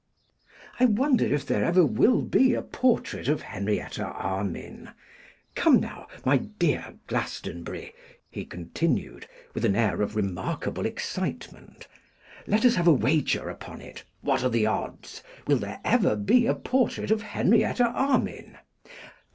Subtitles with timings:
[0.79, 4.93] 'I wonder if there ever will be a portrait of Henrietta Armine.
[5.53, 7.93] Come now, my dear Glastonbury,'
[8.31, 11.87] he continued, with an air of remarkable excitement,
[12.47, 14.03] 'let us have a wager upon it.
[14.21, 15.21] What are the odds?
[15.45, 18.57] Will there ever be a portrait of Henrietta Armine?